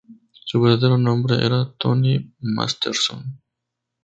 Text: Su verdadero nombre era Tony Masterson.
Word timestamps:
Su 0.45 0.59
verdadero 0.59 0.97
nombre 0.97 1.45
era 1.45 1.73
Tony 1.77 2.33
Masterson. 2.39 3.39